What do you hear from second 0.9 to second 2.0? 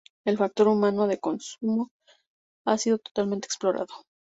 de consumo